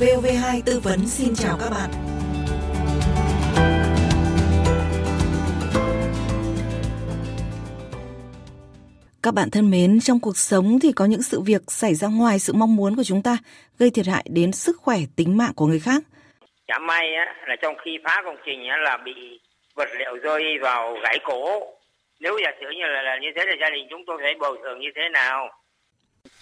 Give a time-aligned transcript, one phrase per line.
[0.00, 1.90] Vv2 tư vấn xin chào các bạn.
[9.22, 12.38] Các bạn thân mến, trong cuộc sống thì có những sự việc xảy ra ngoài
[12.38, 13.36] sự mong muốn của chúng ta,
[13.78, 16.02] gây thiệt hại đến sức khỏe, tính mạng của người khác.
[16.68, 19.40] Chả may á, là trong khi phá công trình á, là bị
[19.74, 21.60] vật liệu rơi vào gãy cổ.
[22.20, 24.58] Nếu giả sử như là, là như thế là gia đình chúng tôi phải bồi
[24.62, 25.48] thường như thế nào?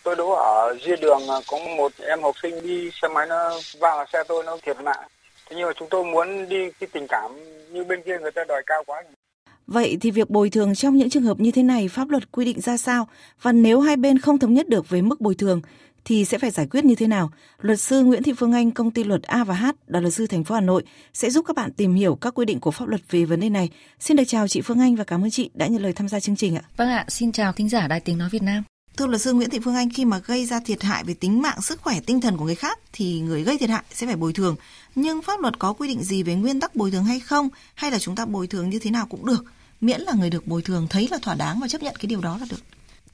[0.03, 3.97] Tôi đỗ ở duyên đường có một em học sinh đi xe máy nó va
[3.97, 5.09] vào xe tôi nó thiệt mạng.
[5.47, 7.31] Thế nhưng mà chúng tôi muốn đi cái tình cảm
[7.71, 9.03] như bên kia người ta đòi cao quá.
[9.67, 12.45] Vậy thì việc bồi thường trong những trường hợp như thế này pháp luật quy
[12.45, 13.09] định ra sao?
[13.43, 15.61] Và nếu hai bên không thống nhất được với mức bồi thường
[16.07, 17.31] thì sẽ phải giải quyết như thế nào?
[17.61, 20.27] Luật sư Nguyễn Thị Phương Anh, công ty luật A và H, đoàn luật sư
[20.27, 20.85] thành phố Hà Nội
[21.15, 23.49] sẽ giúp các bạn tìm hiểu các quy định của pháp luật về vấn đề
[23.49, 23.71] này.
[24.01, 26.21] Xin được chào chị Phương Anh và cảm ơn chị đã nhận lời tham gia
[26.21, 26.63] chương trình ạ.
[26.77, 28.63] Vâng ạ, xin chào thính giả Đài Tiếng Nói Việt Nam.
[28.97, 31.43] Thưa luật sư Nguyễn Thị Phương Anh, khi mà gây ra thiệt hại về tính
[31.43, 34.17] mạng, sức khỏe, tinh thần của người khác thì người gây thiệt hại sẽ phải
[34.17, 34.57] bồi thường.
[34.95, 37.49] Nhưng pháp luật có quy định gì về nguyên tắc bồi thường hay không?
[37.75, 39.45] Hay là chúng ta bồi thường như thế nào cũng được?
[39.81, 42.21] Miễn là người được bồi thường thấy là thỏa đáng và chấp nhận cái điều
[42.21, 42.61] đó là được.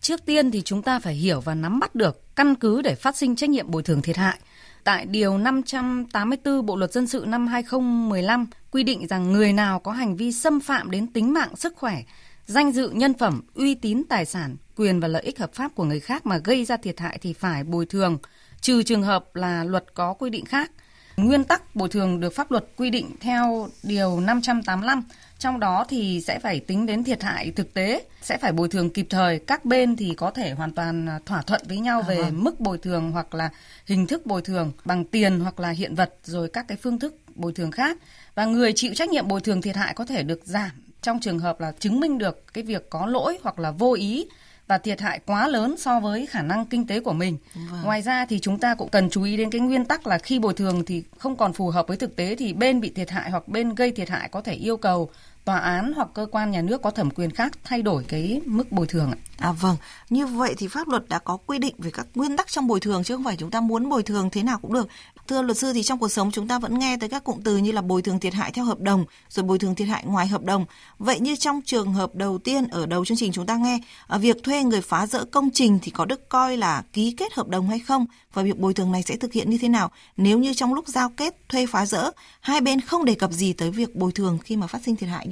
[0.03, 3.17] Trước tiên thì chúng ta phải hiểu và nắm bắt được căn cứ để phát
[3.17, 4.39] sinh trách nhiệm bồi thường thiệt hại.
[4.85, 9.93] Tại Điều 584 Bộ Luật Dân sự năm 2015 quy định rằng người nào có
[9.93, 12.03] hành vi xâm phạm đến tính mạng, sức khỏe,
[12.47, 15.85] danh dự nhân phẩm, uy tín tài sản, quyền và lợi ích hợp pháp của
[15.85, 18.19] người khác mà gây ra thiệt hại thì phải bồi thường,
[18.61, 20.71] trừ trường hợp là luật có quy định khác.
[21.17, 25.03] Nguyên tắc bồi thường được pháp luật quy định theo điều 585,
[25.43, 28.91] trong đó thì sẽ phải tính đến thiệt hại thực tế, sẽ phải bồi thường
[28.91, 29.39] kịp thời.
[29.39, 32.31] Các bên thì có thể hoàn toàn thỏa thuận với nhau về à.
[32.33, 33.51] mức bồi thường hoặc là
[33.87, 37.15] hình thức bồi thường bằng tiền hoặc là hiện vật rồi các cái phương thức
[37.35, 37.99] bồi thường khác.
[38.35, 40.71] Và người chịu trách nhiệm bồi thường thiệt hại có thể được giảm
[41.03, 44.27] trong trường hợp là chứng minh được cái việc có lỗi hoặc là vô ý
[44.67, 47.39] và thiệt hại quá lớn so với khả năng kinh tế của mình.
[47.55, 47.83] Vâng.
[47.85, 50.39] Ngoài ra thì chúng ta cũng cần chú ý đến cái nguyên tắc là khi
[50.39, 53.31] bồi thường thì không còn phù hợp với thực tế thì bên bị thiệt hại
[53.31, 55.11] hoặc bên gây thiệt hại có thể yêu cầu
[55.45, 58.73] tòa án hoặc cơ quan nhà nước có thẩm quyền khác thay đổi cái mức
[58.73, 59.17] bồi thường ạ.
[59.39, 59.77] À vâng,
[60.11, 62.81] như vậy thì pháp luật đã có quy định về các nguyên tắc trong bồi
[62.81, 64.89] thường chứ không phải chúng ta muốn bồi thường thế nào cũng được.
[65.29, 67.57] Thưa luật sư thì trong cuộc sống chúng ta vẫn nghe tới các cụm từ
[67.57, 70.27] như là bồi thường thiệt hại theo hợp đồng, rồi bồi thường thiệt hại ngoài
[70.27, 70.65] hợp đồng.
[70.99, 74.19] Vậy như trong trường hợp đầu tiên ở đầu chương trình chúng ta nghe, ở
[74.19, 77.49] việc thuê người phá rỡ công trình thì có được coi là ký kết hợp
[77.49, 80.39] đồng hay không và việc bồi thường này sẽ thực hiện như thế nào nếu
[80.39, 82.11] như trong lúc giao kết thuê phá rỡ
[82.41, 85.09] hai bên không đề cập gì tới việc bồi thường khi mà phát sinh thiệt
[85.09, 85.27] hại?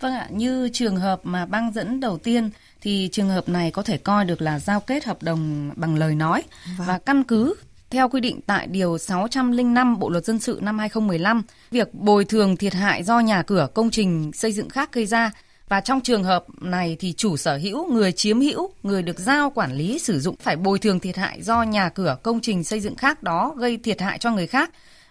[0.00, 2.50] Vâng ạ, như trường hợp mà băng dẫn đầu tiên
[2.80, 6.14] thì trường hợp này có thể coi được là giao kết hợp đồng bằng lời
[6.14, 6.42] nói
[6.78, 6.86] vâng.
[6.86, 7.54] và căn cứ
[7.90, 12.56] theo quy định tại Điều 605 Bộ Luật Dân sự năm 2015, việc bồi thường
[12.56, 15.30] thiệt hại do nhà cửa công trình xây dựng khác gây ra
[15.68, 19.50] và trong trường hợp này thì chủ sở hữu, người chiếm hữu, người được giao
[19.50, 22.80] quản lý sử dụng phải bồi thường thiệt hại do nhà cửa công trình xây
[22.80, 24.70] dựng khác đó gây thiệt hại cho người khác.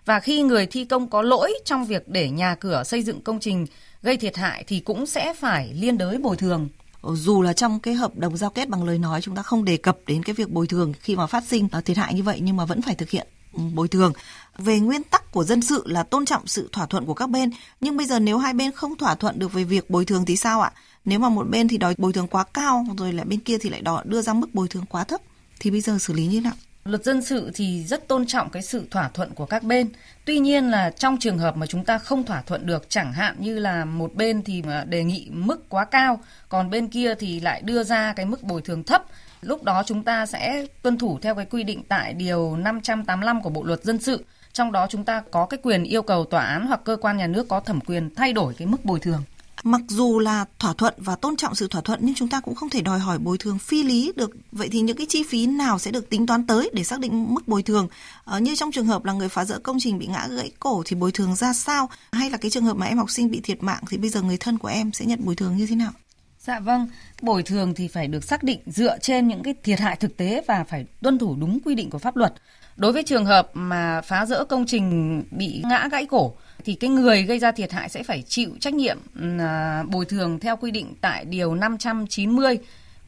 [0.09, 3.39] Và khi người thi công có lỗi trong việc để nhà cửa xây dựng công
[3.39, 3.65] trình
[4.01, 6.69] gây thiệt hại thì cũng sẽ phải liên đới bồi thường.
[7.01, 9.65] Ờ, dù là trong cái hợp đồng giao kết bằng lời nói, chúng ta không
[9.65, 12.39] đề cập đến cái việc bồi thường khi mà phát sinh thiệt hại như vậy,
[12.41, 14.13] nhưng mà vẫn phải thực hiện ừ, bồi thường.
[14.57, 17.49] Về nguyên tắc của dân sự là tôn trọng sự thỏa thuận của các bên,
[17.81, 20.35] nhưng bây giờ nếu hai bên không thỏa thuận được về việc bồi thường thì
[20.35, 20.71] sao ạ?
[21.05, 23.69] Nếu mà một bên thì đòi bồi thường quá cao, rồi lại bên kia thì
[23.69, 25.21] lại đòi đưa ra mức bồi thường quá thấp,
[25.59, 26.53] thì bây giờ xử lý như thế nào?
[26.89, 29.89] Luật dân sự thì rất tôn trọng cái sự thỏa thuận của các bên.
[30.25, 33.35] Tuy nhiên là trong trường hợp mà chúng ta không thỏa thuận được, chẳng hạn
[33.39, 37.61] như là một bên thì đề nghị mức quá cao, còn bên kia thì lại
[37.61, 39.05] đưa ra cái mức bồi thường thấp,
[39.41, 43.49] lúc đó chúng ta sẽ tuân thủ theo cái quy định tại điều 585 của
[43.49, 44.25] Bộ luật dân sự.
[44.53, 47.27] Trong đó chúng ta có cái quyền yêu cầu tòa án hoặc cơ quan nhà
[47.27, 49.23] nước có thẩm quyền thay đổi cái mức bồi thường.
[49.63, 52.55] Mặc dù là thỏa thuận và tôn trọng sự thỏa thuận nhưng chúng ta cũng
[52.55, 54.31] không thể đòi hỏi bồi thường phi lý được.
[54.51, 57.33] Vậy thì những cái chi phí nào sẽ được tính toán tới để xác định
[57.33, 57.87] mức bồi thường?
[58.23, 60.83] Ờ, như trong trường hợp là người phá rỡ công trình bị ngã gãy cổ
[60.85, 61.89] thì bồi thường ra sao?
[62.11, 64.21] Hay là cái trường hợp mà em học sinh bị thiệt mạng thì bây giờ
[64.21, 65.91] người thân của em sẽ nhận bồi thường như thế nào?
[66.39, 66.87] Dạ vâng,
[67.21, 70.43] bồi thường thì phải được xác định dựa trên những cái thiệt hại thực tế
[70.47, 72.33] và phải tuân thủ đúng quy định của pháp luật.
[72.75, 76.33] Đối với trường hợp mà phá rỡ công trình bị ngã gãy cổ
[76.65, 80.05] thì cái người gây ra thiệt hại sẽ phải chịu trách nhiệm ừ, à, bồi
[80.05, 82.59] thường theo quy định tại điều 590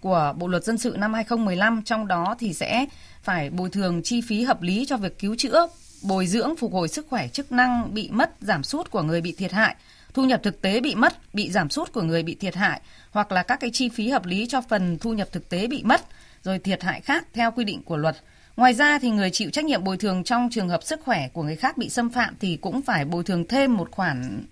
[0.02, 2.86] của Bộ luật dân sự năm 2015 trong đó thì sẽ
[3.24, 5.68] phải bồi thường chi phí hợp lý cho việc cứu chữa,
[6.04, 9.32] bồi dưỡng phục hồi sức khỏe chức năng bị mất giảm sút của người bị
[9.32, 9.76] thiệt hại,
[10.14, 12.82] thu nhập thực tế bị mất, bị giảm sút của người bị thiệt hại
[13.12, 15.84] hoặc là các cái chi phí hợp lý cho phần thu nhập thực tế bị
[15.84, 16.02] mất
[16.44, 18.18] rồi thiệt hại khác theo quy định của luật.
[18.58, 21.44] Ngoài ra thì người chịu trách nhiệm bồi thường trong trường hợp sức khỏe của
[21.44, 24.46] người khác bị xâm phạm thì cũng phải bồi thường thêm một khoản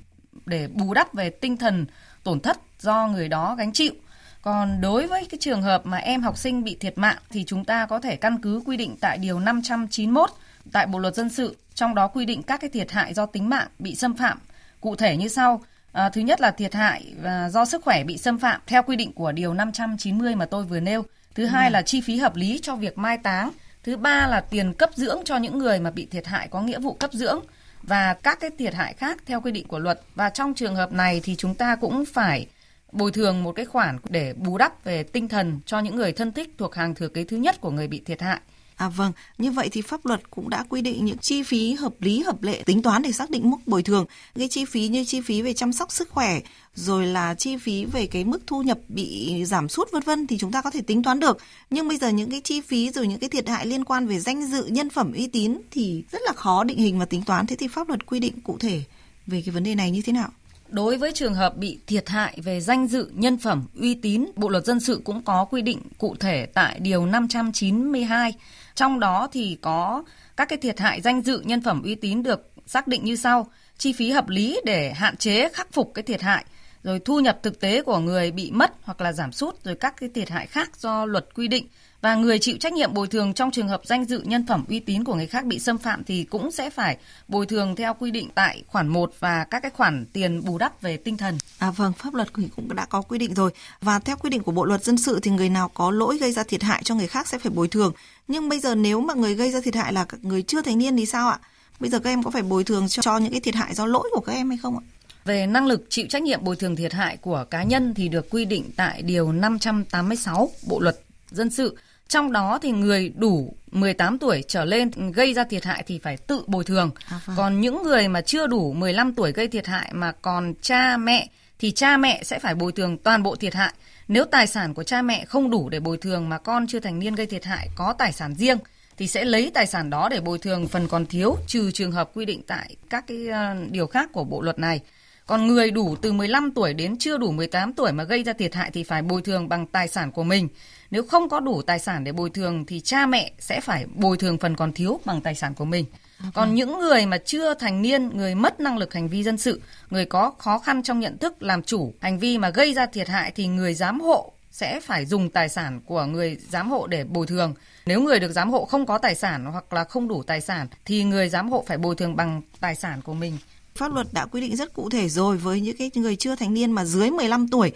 [0.46, 1.86] để bù đắp về tinh thần
[2.24, 3.94] tổn thất do người đó gánh chịu.
[4.42, 7.66] Còn đối với cái trường hợp mà em học sinh bị thiệt mạng thì chúng
[7.66, 10.30] ta có thể căn cứ quy định tại điều 591
[10.72, 13.50] tại Bộ luật dân sự, trong đó quy định các cái thiệt hại do tính
[13.50, 14.40] mạng bị xâm phạm
[14.82, 15.62] cụ thể như sau.
[15.92, 18.96] À, thứ nhất là thiệt hại và do sức khỏe bị xâm phạm theo quy
[18.96, 21.04] định của điều 590 mà tôi vừa nêu.
[21.36, 21.72] Thứ hai ừ.
[21.72, 23.52] là chi phí hợp lý cho việc mai táng.
[23.84, 26.80] Thứ ba là tiền cấp dưỡng cho những người mà bị thiệt hại có nghĩa
[26.80, 27.40] vụ cấp dưỡng
[27.84, 30.02] và các cái thiệt hại khác theo quy định của luật.
[30.16, 32.48] Và trong trường hợp này thì chúng ta cũng phải
[32.92, 36.32] bồi thường một cái khoản để bù đắp về tinh thần cho những người thân
[36.32, 38.40] thích thuộc hàng thừa kế thứ nhất của người bị thiệt hại.
[38.80, 42.02] À vâng, như vậy thì pháp luật cũng đã quy định những chi phí hợp
[42.02, 44.06] lý hợp lệ tính toán để xác định mức bồi thường.
[44.36, 46.40] Cái chi phí như chi phí về chăm sóc sức khỏe,
[46.76, 50.38] rồi là chi phí về cái mức thu nhập bị giảm sút vân vân thì
[50.38, 51.38] chúng ta có thể tính toán được.
[51.70, 54.20] Nhưng bây giờ những cái chi phí rồi những cái thiệt hại liên quan về
[54.20, 57.48] danh dự, nhân phẩm, uy tín thì rất là khó định hình và tính toán.
[57.48, 58.84] Thế thì pháp luật quy định cụ thể
[59.28, 60.30] về cái vấn đề này như thế nào?
[60.72, 64.50] Đối với trường hợp bị thiệt hại về danh dự, nhân phẩm, uy tín, Bộ
[64.50, 68.34] luật dân sự cũng có quy định cụ thể tại điều 592.
[68.76, 70.04] Trong đó thì có
[70.38, 73.48] các cái thiệt hại danh dự, nhân phẩm, uy tín được xác định như sau:
[73.78, 76.46] chi phí hợp lý để hạn chế khắc phục cái thiệt hại,
[76.84, 79.94] rồi thu nhập thực tế của người bị mất hoặc là giảm sút, rồi các
[79.98, 81.68] cái thiệt hại khác do luật quy định
[82.02, 84.80] và người chịu trách nhiệm bồi thường trong trường hợp danh dự nhân phẩm uy
[84.80, 86.98] tín của người khác bị xâm phạm thì cũng sẽ phải
[87.28, 90.82] bồi thường theo quy định tại khoản 1 và các cái khoản tiền bù đắp
[90.82, 91.38] về tinh thần.
[91.60, 93.52] À vâng, pháp luật cũng đã có quy định rồi
[93.82, 96.32] và theo quy định của Bộ luật dân sự thì người nào có lỗi gây
[96.32, 97.94] ra thiệt hại cho người khác sẽ phải bồi thường.
[98.28, 100.98] Nhưng bây giờ nếu mà người gây ra thiệt hại là người chưa thành niên
[100.98, 101.40] thì sao ạ?
[101.80, 103.86] Bây giờ các em có phải bồi thường cho, cho những cái thiệt hại do
[103.86, 104.84] lỗi của các em hay không ạ?
[105.26, 108.30] Về năng lực chịu trách nhiệm bồi thường thiệt hại của cá nhân thì được
[108.30, 111.00] quy định tại điều 586 Bộ luật
[111.32, 111.78] dân sự
[112.10, 116.18] trong đó thì người đủ 18 tuổi trở lên gây ra thiệt hại thì phải
[116.18, 116.92] tự bồi thường.
[117.10, 117.38] À, vâng.
[117.38, 121.28] Còn những người mà chưa đủ 15 tuổi gây thiệt hại mà còn cha mẹ
[121.60, 123.74] thì cha mẹ sẽ phải bồi thường toàn bộ thiệt hại.
[124.08, 127.00] Nếu tài sản của cha mẹ không đủ để bồi thường mà con chưa thành
[127.00, 128.58] niên gây thiệt hại có tài sản riêng
[128.98, 132.10] thì sẽ lấy tài sản đó để bồi thường phần còn thiếu trừ trường hợp
[132.14, 134.82] quy định tại các cái ờ, điều khác của bộ luật này.
[135.30, 138.56] Còn người đủ từ 15 tuổi đến chưa đủ 18 tuổi mà gây ra thiệt
[138.56, 140.48] hại thì phải bồi thường bằng tài sản của mình.
[140.92, 144.18] Nếu không có đủ tài sản để bồi thường thì cha mẹ sẽ phải bồi
[144.18, 145.86] thường phần còn thiếu bằng tài sản của mình.
[146.34, 149.62] Còn những người mà chưa thành niên, người mất năng lực hành vi dân sự,
[149.90, 153.08] người có khó khăn trong nhận thức làm chủ hành vi mà gây ra thiệt
[153.08, 157.04] hại thì người giám hộ sẽ phải dùng tài sản của người giám hộ để
[157.04, 157.54] bồi thường.
[157.86, 160.68] Nếu người được giám hộ không có tài sản hoặc là không đủ tài sản
[160.86, 163.38] thì người giám hộ phải bồi thường bằng tài sản của mình.
[163.80, 166.54] Pháp luật đã quy định rất cụ thể rồi với những cái người chưa thành
[166.54, 167.72] niên mà dưới 15 tuổi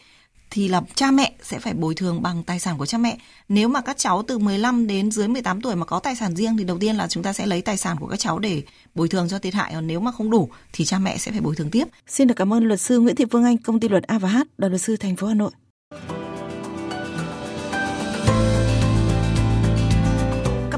[0.50, 3.18] thì là cha mẹ sẽ phải bồi thường bằng tài sản của cha mẹ.
[3.50, 6.58] Nếu mà các cháu từ 15 đến dưới 18 tuổi mà có tài sản riêng
[6.58, 8.64] thì đầu tiên là chúng ta sẽ lấy tài sản của các cháu để
[8.96, 9.72] bồi thường cho thiệt hại.
[9.74, 11.88] Còn nếu mà không đủ thì cha mẹ sẽ phải bồi thường tiếp.
[12.08, 14.30] Xin được cảm ơn luật sư Nguyễn Thị Phương Anh, công ty luật A và
[14.30, 15.52] H, đoàn luật sư thành phố Hà Nội.